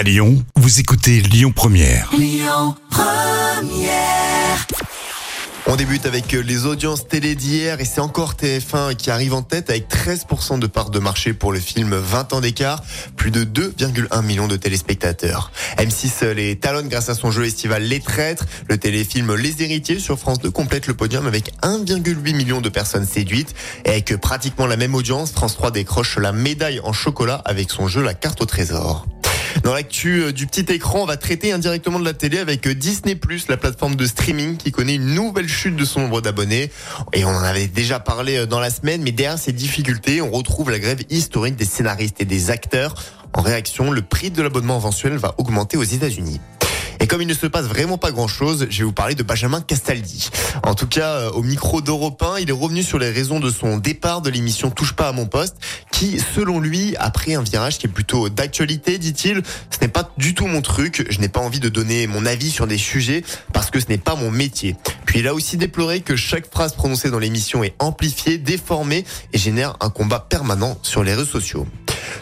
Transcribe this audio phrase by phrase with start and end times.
[0.00, 2.10] À Lyon, vous écoutez Lyon Première.
[5.66, 9.42] On débute avec euh, les audiences télé d'hier et c'est encore TF1 qui arrive en
[9.42, 12.82] tête avec 13% de part de marché pour le film 20 ans d'écart,
[13.16, 15.52] plus de 2,1 millions de téléspectateurs.
[15.76, 18.46] M6 les talonne grâce à son jeu estival Les Traîtres.
[18.70, 23.06] Le téléfilm Les Héritiers sur France 2 complète le podium avec 1,8 million de personnes
[23.06, 23.54] séduites
[23.84, 27.86] et avec pratiquement la même audience, France 3 décroche la médaille en chocolat avec son
[27.86, 29.06] jeu La carte au trésor.
[29.62, 32.74] Dans l'actu euh, du petit écran, on va traiter indirectement de la télé avec euh,
[32.74, 36.70] Disney+, la plateforme de streaming qui connaît une nouvelle chute de son nombre d'abonnés.
[37.12, 40.30] Et on en avait déjà parlé euh, dans la semaine, mais derrière ces difficultés, on
[40.30, 42.94] retrouve la grève historique des scénaristes et des acteurs.
[43.34, 46.40] En réaction, le prix de l'abonnement mensuel va augmenter aux États-Unis.
[47.02, 49.62] Et comme il ne se passe vraiment pas grand-chose, je vais vous parler de Benjamin
[49.62, 50.28] Castaldi.
[50.64, 53.78] En tout cas, au micro d'Europe 1, il est revenu sur les raisons de son
[53.78, 55.56] départ de l'émission Touche pas à mon poste,
[56.00, 59.42] qui, selon lui, a pris un virage qui est plutôt d'actualité, dit-il.
[59.68, 62.50] Ce n'est pas du tout mon truc, je n'ai pas envie de donner mon avis
[62.50, 63.22] sur des sujets
[63.52, 64.76] parce que ce n'est pas mon métier.
[65.04, 69.38] Puis il a aussi déploré que chaque phrase prononcée dans l'émission est amplifiée, déformée et
[69.38, 71.66] génère un combat permanent sur les réseaux sociaux.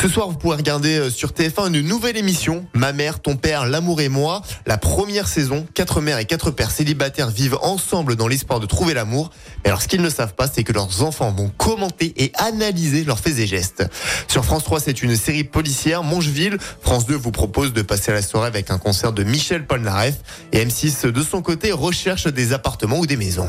[0.00, 3.66] Ce soir, vous pouvez regarder euh, sur TF1 une nouvelle émission, Ma mère, ton père,
[3.66, 4.42] l'amour et moi.
[4.66, 8.94] La première saison, quatre mères et quatre pères célibataires vivent ensemble dans l'espoir de trouver
[8.94, 9.30] l'amour.
[9.64, 13.04] Mais alors, ce qu'ils ne savent pas, c'est que leurs enfants vont commenter et analyser
[13.04, 13.84] leurs faits et gestes.
[14.28, 16.58] Sur France 3, c'est une série policière, Mongeville.
[16.80, 20.16] France 2 vous propose de passer la soirée avec un concert de Michel Polnareff.
[20.52, 23.48] Et M6, de son côté, recherche des appartements ou des maisons.